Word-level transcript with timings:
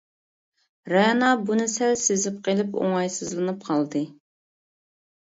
رەنا 0.93 1.27
بۇنى 1.49 1.67
سەل 1.73 1.93
سېزىپ 2.03 2.39
قېلىپ 2.47 2.73
ئوڭايسىزلىنىپ 2.87 3.63
قالدى. 3.69 4.03